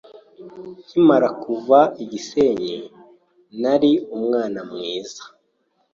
[0.83, 2.75] Nkimara kuva I gisenyi
[3.61, 5.23] nari umwana mwiza